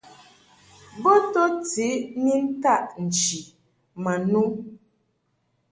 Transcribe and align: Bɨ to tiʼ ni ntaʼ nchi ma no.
Bɨ 1.01 1.13
to 1.33 1.43
tiʼ 1.69 1.93
ni 2.23 2.33
ntaʼ 2.49 2.85
nchi 3.03 3.39
ma 4.03 4.13
no. 4.31 4.41